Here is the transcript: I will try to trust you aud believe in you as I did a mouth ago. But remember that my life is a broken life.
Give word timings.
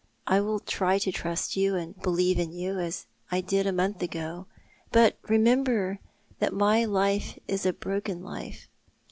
I 0.25 0.41
will 0.41 0.57
try 0.59 0.97
to 0.97 1.11
trust 1.11 1.55
you 1.55 1.77
aud 1.77 2.01
believe 2.01 2.39
in 2.39 2.51
you 2.53 2.79
as 2.79 3.05
I 3.31 3.39
did 3.39 3.67
a 3.67 3.71
mouth 3.71 4.01
ago. 4.01 4.47
But 4.91 5.19
remember 5.29 5.99
that 6.39 6.53
my 6.55 6.85
life 6.85 7.37
is 7.47 7.67
a 7.67 7.71
broken 7.73 8.23
life. 8.23 8.67